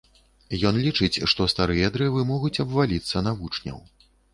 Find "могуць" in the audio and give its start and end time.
2.33-2.55